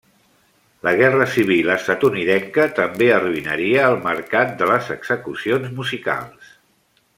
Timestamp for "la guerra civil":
0.85-1.69